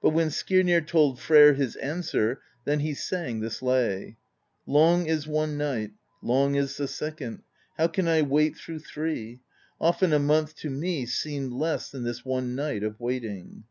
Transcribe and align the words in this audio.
But 0.00 0.10
when 0.10 0.30
Skirnir 0.30 0.82
told 0.86 1.18
Freyr 1.18 1.54
his 1.54 1.74
answer, 1.74 2.40
then 2.64 2.78
he 2.78 2.94
sang 2.94 3.40
this 3.40 3.60
lay: 3.60 4.16
Long 4.66 5.06
is 5.06 5.26
one 5.26 5.56
night, 5.58 5.90
long 6.22 6.54
is 6.54 6.76
the 6.76 6.86
second; 6.86 7.42
How 7.76 7.88
can 7.88 8.06
I 8.06 8.22
wait 8.22 8.56
through 8.56 8.78
three? 8.78 9.40
Often 9.80 10.12
a 10.12 10.20
month 10.20 10.54
to 10.58 10.70
me 10.70 11.06
seemed 11.06 11.52
less 11.52 11.90
Than 11.90 12.04
this 12.04 12.24
one 12.24 12.54
night 12.54 12.84
of 12.84 13.00
waiting. 13.00 13.64